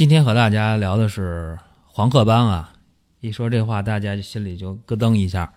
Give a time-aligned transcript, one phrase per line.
[0.00, 2.72] 今天和大家聊的是黄褐斑啊，
[3.20, 5.52] 一说这话，大家心里就咯噔一下。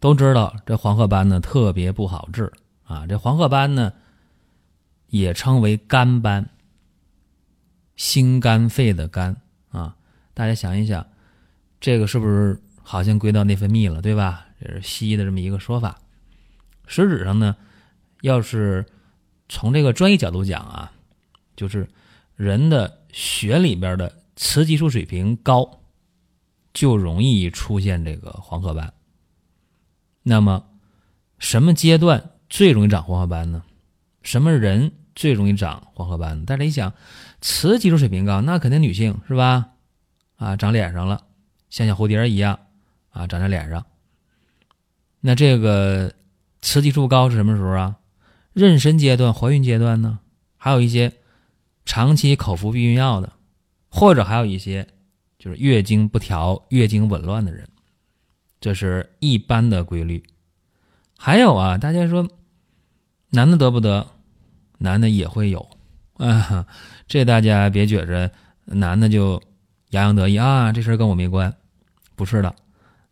[0.00, 2.50] 都知道这黄褐斑呢特别不好治
[2.84, 3.92] 啊，这黄褐斑呢
[5.08, 6.48] 也称为肝斑，
[7.96, 9.36] 心肝肺的肝
[9.68, 9.94] 啊。
[10.32, 11.06] 大家想一想，
[11.78, 14.46] 这个是不是好像归到内分泌了，对吧？
[14.58, 15.98] 这是西医的这么一个说法。
[16.86, 17.54] 实质上呢，
[18.22, 18.86] 要是
[19.50, 20.92] 从这个专业角度讲啊，
[21.54, 21.86] 就是
[22.36, 23.00] 人的。
[23.16, 25.80] 血里边的雌激素水平高，
[26.74, 28.92] 就容易出现这个黄褐斑。
[30.22, 30.66] 那么，
[31.38, 33.62] 什么阶段最容易长黄褐斑呢？
[34.20, 36.44] 什么人最容易长黄褐斑？
[36.44, 36.92] 大家一想，
[37.40, 39.70] 雌激素水平高，那肯定女性是吧？
[40.36, 41.24] 啊，长脸上了，
[41.70, 42.58] 像小蝴蝶一样
[43.08, 43.86] 啊，长在脸上。
[45.20, 46.12] 那这个
[46.60, 47.96] 雌激素高是什么时候啊？
[48.54, 50.18] 妊娠阶段、怀孕阶段呢？
[50.58, 51.14] 还有一些。
[51.86, 53.32] 长期口服避孕药的，
[53.88, 54.86] 或者还有一些
[55.38, 57.68] 就是月经不调、月经紊乱的人，
[58.60, 60.22] 这是一般的规律。
[61.16, 62.28] 还有啊，大家说
[63.30, 64.08] 男的得不得？
[64.78, 65.70] 男的也会有
[66.14, 66.66] 啊，
[67.08, 68.30] 这大家别觉着
[68.64, 69.40] 男的就
[69.90, 71.56] 洋洋得意啊，这事跟我没关，
[72.16, 72.54] 不是的，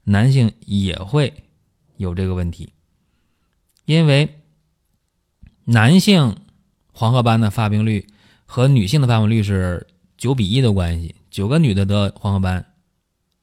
[0.03, 1.33] 男性也会
[1.97, 2.73] 有这个问题，
[3.85, 4.43] 因为
[5.65, 6.37] 男性
[6.93, 8.09] 黄褐斑的发病率。
[8.55, 9.85] 和女性的发病率是
[10.17, 12.65] 九比一的关系，九个女的得黄褐斑，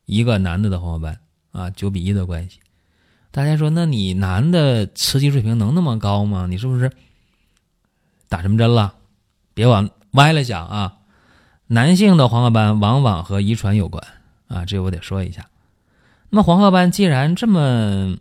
[0.06, 1.20] 一个男的得黄褐斑
[1.52, 2.60] 啊，九比一的关系。
[3.30, 6.48] 大家说，那你男的雌激水平能那么高吗？
[6.50, 6.90] 你是不是
[8.30, 8.96] 打什么针了？
[9.54, 11.00] 别往歪了想啊！
[11.68, 14.02] 男性的黄褐斑往往和遗传有关
[14.48, 15.50] 啊，这我得说一下。
[16.30, 18.16] 那么黄褐斑既然这么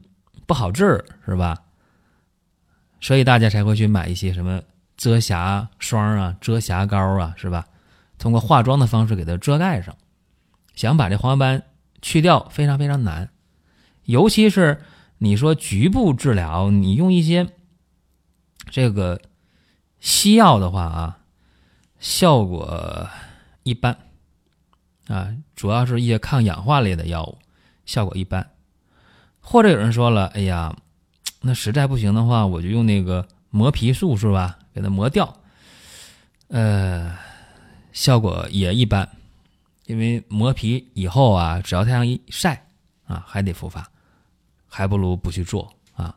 [0.45, 1.63] 不好治，是吧？
[3.01, 4.61] 所以大家才会去买一些什么。
[5.01, 7.67] 遮瑕霜啊，遮瑕膏啊，是吧？
[8.19, 9.97] 通过化妆的方式给它遮盖上，
[10.75, 11.63] 想把这黄斑
[12.03, 13.31] 去掉非常非常难。
[14.05, 14.83] 尤其是
[15.17, 17.49] 你说局部治疗，你用一些
[18.69, 19.23] 这个
[20.01, 21.21] 西药的话啊，
[21.99, 23.09] 效果
[23.63, 23.97] 一般
[25.09, 27.39] 啊，主要是一些抗氧化类的药物，
[27.87, 28.51] 效果一般。
[29.41, 30.77] 或者有人说了，哎呀，
[31.41, 34.59] 那实在不行的话，我就用那个磨皮术，是吧？
[34.81, 35.37] 给它磨掉，
[36.49, 37.15] 呃，
[37.93, 39.07] 效果也一般，
[39.85, 42.67] 因为磨皮以后啊，只要太阳一晒
[43.07, 43.87] 啊，还得复发，
[44.67, 46.17] 还不如不去做啊。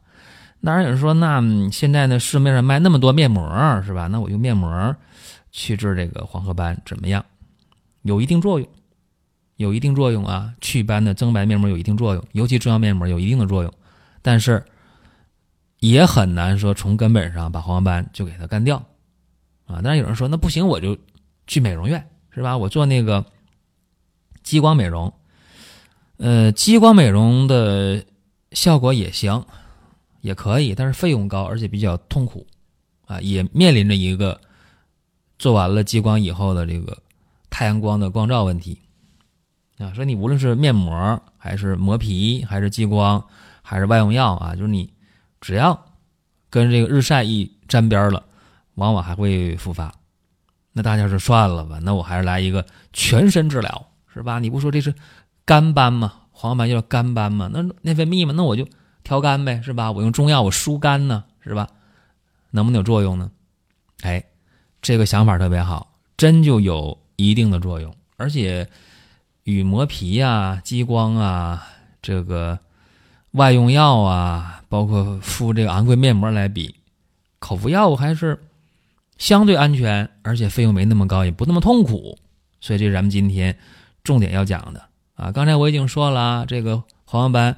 [0.63, 1.41] 当然有人说，那
[1.71, 3.43] 现在呢，市面上卖那么多面膜
[3.85, 4.07] 是吧？
[4.07, 4.95] 那我用面膜
[5.51, 7.25] 去治这个黄褐斑怎么样？
[8.03, 8.69] 有一定作用，
[9.57, 10.53] 有一定作用啊。
[10.61, 13.73] 祛斑的增白面膜有一定作用，尤其中药面膜有一定的作用，
[14.21, 14.65] 但是。
[15.83, 18.77] 也很难说从根本上把黄斑就给它干掉，
[19.65, 19.81] 啊！
[19.83, 20.97] 但是有人说那不行，我就
[21.45, 22.57] 去美容院是吧？
[22.57, 23.25] 我做那个
[24.43, 25.13] 激光美容，
[26.15, 28.01] 呃，激光美容的
[28.53, 29.45] 效果也行，
[30.21, 32.47] 也可以，但是费用高，而且比较痛苦，
[33.05, 34.39] 啊，也面临着一个
[35.37, 36.97] 做完了激光以后的这个
[37.49, 38.79] 太阳光的光照问题，
[39.79, 43.21] 啊，所以你无论是面膜还是磨皮还是激光
[43.61, 44.92] 还是外用药啊，就是你。
[45.43, 45.77] 只要
[46.49, 48.23] 跟这个日晒一沾边了，
[48.75, 49.93] 往往还会复发。
[50.71, 54.39] 那大家说算了吧，那我还是来一个全身治疗，是吧？
[54.39, 54.95] 你不说这是
[55.43, 56.13] 肝斑吗？
[56.31, 57.49] 黄斑就是肝斑吗？
[57.51, 58.65] 那内分泌嘛，那我就
[59.03, 59.91] 调肝呗，是吧？
[59.91, 61.67] 我用中药我疏肝呢，是吧？
[62.51, 63.29] 能不能有作用呢？
[64.03, 64.23] 哎，
[64.81, 68.69] 这个想法特别好，真就有一定的作用，而且
[69.43, 71.67] 与磨皮啊、激光啊
[72.01, 72.57] 这个。
[73.33, 76.75] 外用药啊，包括敷这个昂贵面膜来比，
[77.39, 78.39] 口服药物还是
[79.17, 82.17] 相对安全，而且费用没那么高，也不那么痛苦。
[82.61, 83.57] 所以这是咱们今天
[84.03, 84.81] 重点要讲的
[85.15, 85.31] 啊。
[85.31, 87.57] 刚才我已经说了，这个黄褐斑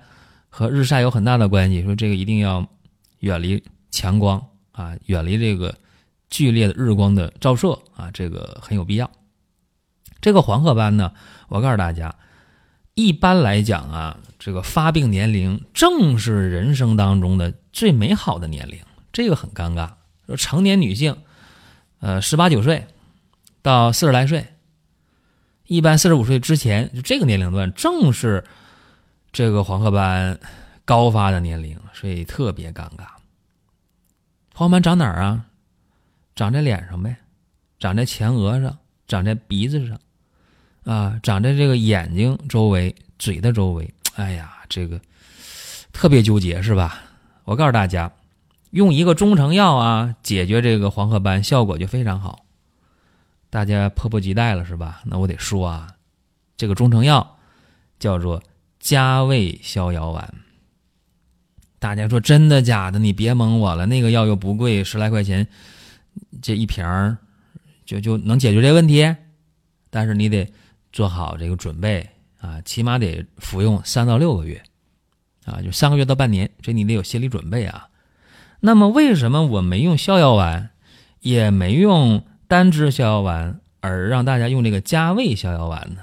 [0.49, 2.65] 和日晒有很大的关系，说这个一定要
[3.19, 3.61] 远离
[3.91, 4.41] 强光
[4.71, 5.75] 啊，远离这个
[6.29, 9.11] 剧烈的日光的照射啊，这个很有必要。
[10.21, 11.11] 这个黄褐斑呢，
[11.49, 12.15] 我告诉大家，
[12.95, 14.17] 一般来讲啊。
[14.37, 18.79] 这个发病年龄正是人生当中的最美好的年龄，
[19.11, 19.93] 这个很尴尬。
[20.27, 21.17] 说成年女性，
[21.99, 22.85] 呃，十八九岁
[23.63, 24.45] 到四十来岁，
[25.65, 28.43] 一般四十五岁之前，就这个年龄段正是
[29.31, 30.39] 这个黄褐斑
[30.83, 33.07] 高发的年龄，所以特别尴尬。
[34.53, 35.47] 黄斑长哪儿啊？
[36.35, 37.15] 长在脸上呗，
[37.79, 38.77] 长在前额上，
[39.07, 39.99] 长在鼻子上，
[40.85, 43.93] 啊，长在这个眼睛周围、嘴的周围。
[44.15, 45.01] 哎呀，这个
[45.91, 47.01] 特别纠结，是吧？
[47.43, 48.11] 我告诉大家，
[48.69, 52.45] 用一个中成药啊，解决这个黄褐斑，效果就非常好。
[53.49, 55.01] 大家迫不及待了，是吧？
[55.05, 55.95] 那我得说啊，
[56.55, 57.37] 这个中成药
[57.99, 58.41] 叫做
[58.79, 60.33] 加味逍遥丸。
[61.79, 62.99] 大家说真的假的？
[62.99, 65.47] 你别蒙我了，那个药又不贵，十来块钱。
[66.41, 67.17] 这一瓶儿
[67.85, 69.13] 就就能解决这问题，
[69.89, 70.49] 但是你得
[70.95, 72.09] 做好这个准备
[72.39, 74.63] 啊，起码得服用三到六个月
[75.43, 77.89] 啊，就三个月到半年，这你得有心理准备啊。
[78.61, 80.69] 那么为什么我没用逍遥丸，
[81.19, 86.01] 也没用单支逍遥丸，而让大家用这个加味逍遥丸呢？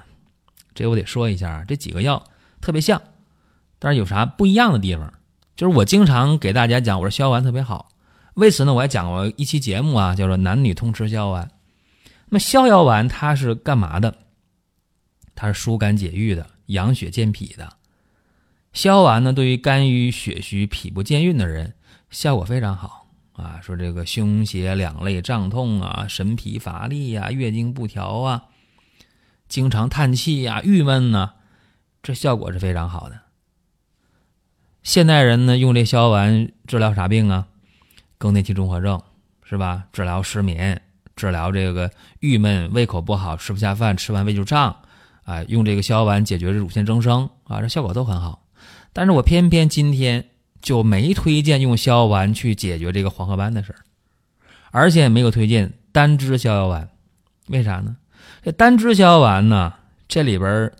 [0.75, 2.23] 这我得说一下，这几个药
[2.61, 3.01] 特别像，
[3.79, 5.11] 但是有啥不一样的地方？
[5.57, 7.89] 就是我经常给大家讲，我说逍遥丸特别好。
[8.35, 11.51] 为此呢，我还讲过一期节目啊，叫做“男女通吃逍遥丸”。
[12.29, 14.15] 那么逍遥丸它是干嘛的？
[15.35, 17.77] 它是疏肝解郁的，养血健脾的。
[18.73, 21.75] 消丸呢，对于肝郁血虚、脾不健运的人
[22.11, 23.61] 效果非常好啊。
[23.61, 28.45] 说这个胸胁两肋胀痛啊，神疲乏力呀，月经不调啊，
[29.49, 31.35] 经常叹气呀，郁闷呢，
[32.03, 33.21] 这效果是非常好的。
[34.83, 37.47] 现代人呢，用这消丸治疗啥病啊？
[38.19, 39.03] 更年期综合症
[39.43, 39.85] 是吧？
[39.93, 40.81] 治疗失眠，
[41.15, 41.91] 治疗这个
[42.21, 44.83] 郁闷、胃口不好、吃不下饭、吃完胃就胀，
[45.25, 48.47] 啊，用这个逍遥丸解决乳腺增生啊，这效果都很好。
[48.93, 50.29] 但是我偏偏今天
[50.61, 53.81] 就没推荐用逍遥丸去解决这个黄褐斑的事儿，
[54.71, 56.89] 而且没有推荐单支逍遥丸，
[57.49, 57.97] 为啥呢？
[58.43, 59.75] 这单支逍遥丸呢，
[60.09, 60.73] 这里边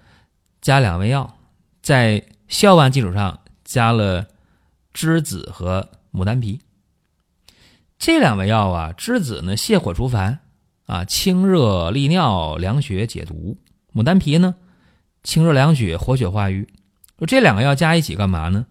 [0.61, 1.39] 加两味药，
[1.81, 4.27] 在逍遥丸基础上加了
[4.93, 6.61] 栀子和牡丹皮。
[7.99, 10.41] 这两味药啊，栀子呢泻火除烦，
[10.87, 13.57] 啊清热利尿、凉血解毒；
[13.95, 14.55] 牡丹皮呢
[15.23, 16.69] 清热凉血、活血化瘀。
[17.19, 18.67] 说这两个药加一起干嘛呢？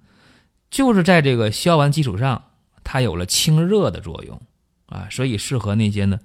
[0.69, 2.43] 就是在这个消完基础上，
[2.83, 4.41] 它有了清热的作用
[4.87, 6.19] 啊，所以适合那些呢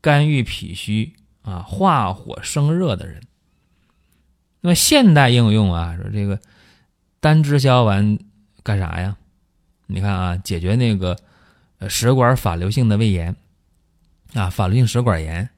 [0.00, 3.22] 肝郁脾虚啊、化火生热的人。
[4.60, 6.40] 那么现代应用啊，说这个
[7.20, 8.18] 单支消丸
[8.62, 9.16] 干啥呀？
[9.86, 11.16] 你看啊，解决那个
[11.78, 11.88] 呃。
[11.88, 13.36] 食管反流性的胃炎，
[14.32, 15.50] 啊，反流性食管炎，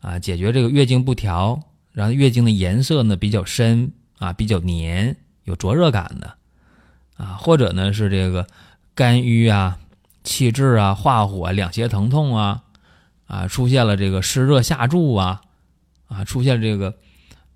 [0.00, 1.60] 啊，解决这个月经不调，
[1.98, 3.90] 然后月经的颜色呢比较深，
[4.20, 6.34] 啊，比较黏，有灼热感的，
[7.16, 8.46] 啊，或者呢是这个
[8.94, 9.80] 肝郁啊、
[10.22, 12.62] 气滞啊、化火、两胁疼痛啊，
[13.26, 15.40] 啊，出现了这个湿热下注啊，
[16.06, 16.94] 啊，出现这个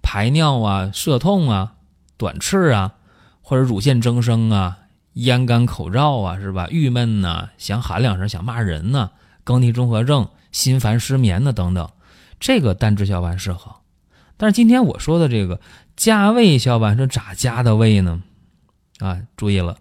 [0.02, 1.74] 排尿啊、射痛啊、
[2.16, 2.94] 短赤啊，
[3.42, 4.78] 或者乳腺增生啊。
[5.12, 6.66] 咽干口燥啊，是吧？
[6.68, 9.10] 郁闷呐，想喊两声，想骂人呢。
[9.44, 11.88] 更年期综合症、心烦失眠呢，等等，
[12.40, 13.76] 这个单支小丸适合。
[14.36, 15.60] 但是今天我说的这个
[15.96, 18.22] 加味消丸是咋加的味呢？
[18.98, 19.78] 啊，注意了，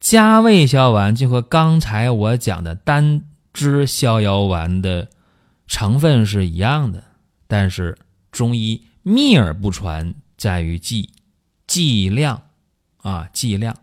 [0.00, 3.22] 加味消丸就和刚才我讲的单
[3.52, 5.08] 支逍遥丸的
[5.66, 7.04] 成分是一样的，
[7.46, 7.96] 但是
[8.30, 11.10] 中医秘而不传，在于剂
[11.66, 12.42] 剂量
[13.02, 13.76] 啊，剂量。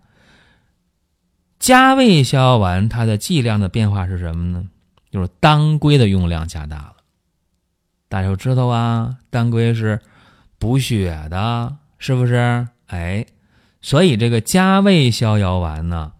[1.59, 4.67] 加味逍遥丸它的剂量的变化是什么呢？
[5.11, 6.95] 就是当归的用量加大了。
[8.11, 10.01] 大家都知道啊，当归是
[10.59, 12.67] 补血的，是不是？
[12.87, 13.25] 哎，
[13.81, 16.11] 所以这个加味逍遥丸呢，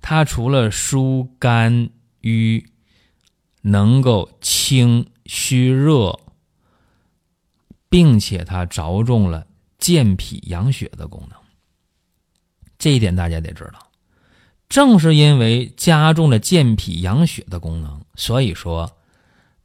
[0.00, 2.70] 它除了疏肝郁，
[3.62, 6.16] 能够清虚热，
[7.88, 11.36] 并且它着重了健脾养血的功能。
[12.78, 13.88] 这一点大家得知道。
[14.68, 18.96] 正是因为加重了健脾养血的功能，所以说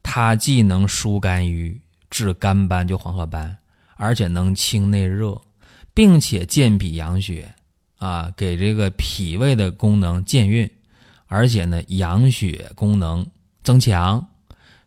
[0.09, 3.57] 它既能疏肝郁、治肝斑就黄褐斑，
[3.97, 5.41] 而且能清内热，
[5.93, 7.53] 并且健脾养血
[7.97, 10.71] 啊，给这个脾胃的功能健运，
[11.25, 13.27] 而且呢养血功能
[13.63, 14.25] 增强。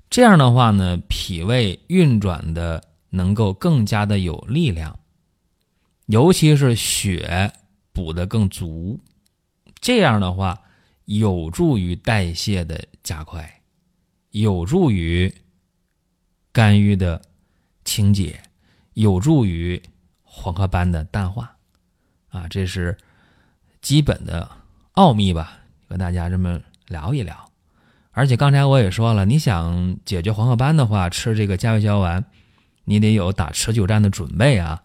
[0.08, 4.98] 这样的话呢，脾胃运转的能够更加的有力量，
[6.06, 7.52] 尤其是血
[7.92, 8.98] 补的更足。
[9.82, 10.58] 这样的话，
[11.04, 13.59] 有助于代谢的加快，
[14.30, 15.34] 有助于
[16.52, 17.22] 肝郁的
[17.84, 18.40] 清洁，
[18.94, 19.82] 有助于
[20.22, 21.56] 黄褐斑的淡化，
[22.30, 22.96] 啊，这是
[23.80, 24.48] 基本的
[24.92, 25.58] 奥秘吧？
[25.88, 27.50] 跟大家这么聊一聊。
[28.12, 32.24] 而且刚才我也说了，你想解决黄褐斑的话，吃这个加味消丸，
[32.84, 34.82] 你得有打持久战的准备啊，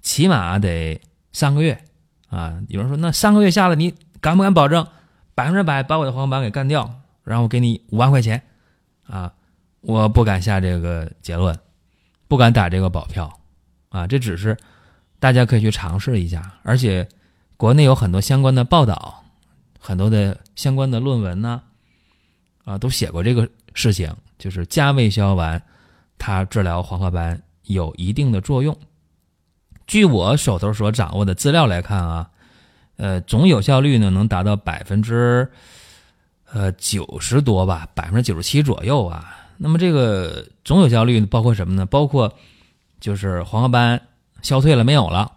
[0.00, 1.00] 起码得
[1.32, 1.84] 三个月
[2.28, 2.60] 啊。
[2.68, 4.86] 有人说，那三个月下来，你敢不敢保证
[5.34, 7.00] 百分之百把我的黄褐斑给干掉？
[7.24, 8.42] 然后我给你五万块钱
[9.12, 9.32] 啊？
[9.82, 11.58] 我不敢下这个结论，
[12.28, 13.40] 不敢打这个保票
[13.90, 14.06] 啊。
[14.06, 14.56] 这只是
[15.18, 17.06] 大家可以去尝试一下，而且
[17.56, 19.24] 国内有很多相关的报道，
[19.78, 21.62] 很多的相关的论文呢。
[22.64, 25.60] 啊，都写过这个事情，就是加味消丸，
[26.16, 28.76] 它治疗黄褐斑有一定的作用。
[29.88, 32.30] 据我手头所掌握的资料来看啊，
[32.98, 35.50] 呃，总有效率呢能达到百分之
[36.52, 39.36] 呃九十多吧，百分之九十七左右啊。
[39.56, 41.84] 那么这个总有效率包括什么呢？
[41.86, 42.32] 包括
[43.00, 44.00] 就是黄褐斑
[44.42, 45.32] 消退了没有了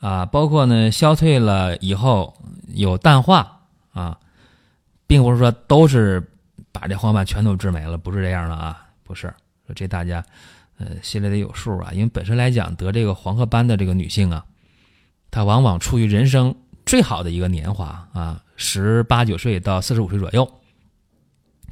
[0.00, 2.34] 啊，包括呢消退了以后
[2.68, 3.60] 有淡化
[3.92, 4.18] 啊。
[5.06, 6.22] 并不是说都是
[6.70, 9.32] 把这黄斑全都治没了，不是这样的啊，不是。
[9.74, 10.22] 这大家
[10.76, 14.44] 呃心里得有数啊，因为本身来讲得这个黄褐斑的这个女性啊，
[15.30, 20.52] 她往往处于人生最好的一个年华啊，十八九岁到四十五岁左右。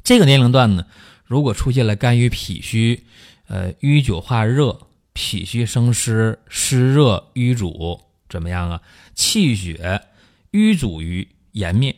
[0.03, 0.87] 这个年龄段呢，
[1.25, 3.03] 如果出现了肝郁脾虚，
[3.47, 8.81] 呃瘀久化热，脾虚生湿，湿热瘀阻，怎么样啊？
[9.13, 10.01] 气血
[10.49, 11.95] 瘀阻于颜面。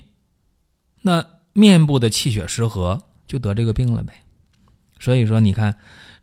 [1.03, 4.13] 那面部的气血失和，就得这个病了呗。
[4.99, 5.75] 所以说，你看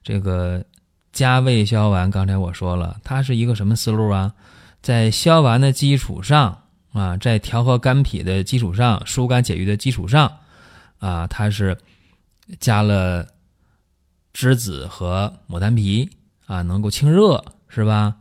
[0.02, 0.64] 这个
[1.12, 4.34] 加味消丸，刚才我说了，它是一个什么思路啊？
[4.82, 6.65] 在消丸的基础上
[6.96, 10.38] 啊，在调和肝脾的基础上，疏肝解郁的基础上
[10.98, 11.78] 啊，它是
[12.58, 13.28] 加了
[14.32, 16.10] 栀子和牡丹皮
[16.46, 18.16] 啊，能够清热，是吧？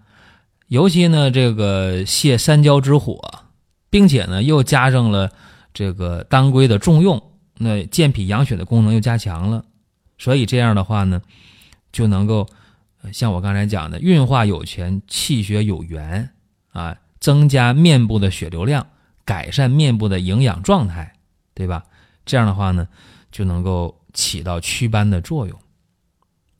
[0.67, 3.45] 尤其呢，这个泻三焦之火，
[3.89, 5.31] 并且呢，又加上了。
[5.77, 7.21] 这个当归的重用，
[7.57, 9.65] 那健脾养血的功能又加强了，
[10.17, 11.21] 所以这样的话呢，
[11.91, 12.47] 就能够
[13.11, 16.29] 像我刚才讲的，运化有权，气血有源
[16.71, 18.85] 啊，增加面部的血流量，
[19.23, 21.15] 改善面部的营养状态，
[21.55, 21.85] 对吧？
[22.23, 22.87] 这样的话呢，
[23.31, 25.59] 就能够起到祛斑的作用。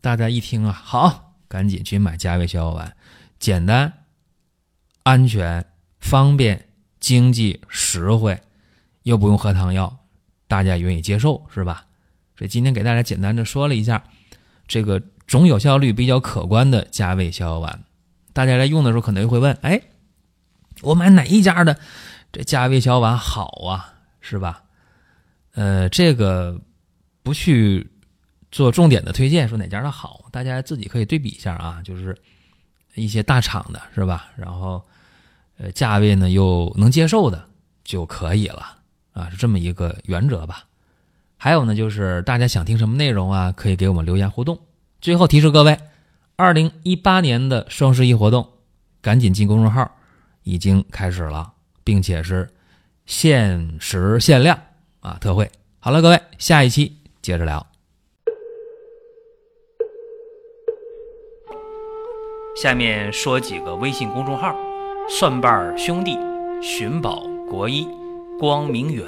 [0.01, 2.98] 大家一听啊，好，赶紧去买加味逍遥丸，
[3.38, 3.93] 简单、
[5.03, 5.63] 安全、
[6.00, 6.67] 方便、
[7.00, 8.41] 经济、实惠。
[9.03, 10.00] 又不用喝汤药，
[10.48, 11.86] 大家愿意接受是吧？
[12.36, 14.03] 所以今天给大家简单的说了一下
[14.67, 17.84] 这个总有效率比较可观的加味逍遥丸。
[18.34, 19.79] 大家在用的时候可能又会问：哎，
[20.82, 21.77] 我买哪一家的
[22.32, 23.94] 这价位小碗好啊？
[24.22, 24.63] 是吧？
[25.53, 26.60] 呃，这个
[27.24, 27.89] 不去
[28.51, 31.82] 做重点的推荐，说哪家的好，大家自己可以对比一下啊。
[31.84, 32.17] 就是
[32.96, 34.27] 一些大厂的是吧？
[34.36, 34.84] 然后
[35.58, 37.48] 呃，价位呢又能接受的
[37.84, 38.77] 就可以了。
[39.13, 40.65] 啊，是这么一个原则吧。
[41.38, 44.60] 还有呢，就是大家想听什么内容啊，可以给我们留言互动。
[45.00, 45.79] 最后提示各位，
[46.36, 48.50] 二零一八年的双十一活动，
[49.01, 49.96] 赶紧进公众号，
[50.46, 51.52] 已经开始了，
[51.84, 52.50] 并且是
[53.06, 54.58] 限时限量
[55.02, 55.52] 啊特惠。
[55.80, 57.68] 好了，各位，下一期接着聊。
[62.56, 64.56] 下面说几个微信公众号：
[65.10, 66.18] 蒜瓣兄弟、
[66.62, 67.86] 寻宝国医。
[68.38, 69.06] 光明远，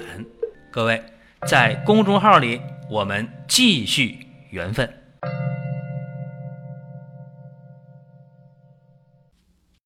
[0.72, 1.04] 各位
[1.46, 4.90] 在公众号里，我们继续缘分。